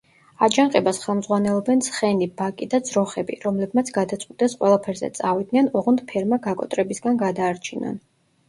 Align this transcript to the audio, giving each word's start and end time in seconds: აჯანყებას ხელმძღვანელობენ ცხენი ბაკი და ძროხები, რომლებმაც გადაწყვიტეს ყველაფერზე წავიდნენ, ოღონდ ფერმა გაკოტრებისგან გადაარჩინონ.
აჯანყებას 0.45 0.99
ხელმძღვანელობენ 1.01 1.83
ცხენი 1.87 2.27
ბაკი 2.39 2.67
და 2.71 2.79
ძროხები, 2.87 3.37
რომლებმაც 3.43 3.91
გადაწყვიტეს 3.99 4.57
ყველაფერზე 4.63 5.11
წავიდნენ, 5.21 5.71
ოღონდ 5.83 6.05
ფერმა 6.13 6.41
გაკოტრებისგან 6.49 7.25
გადაარჩინონ. 7.25 8.03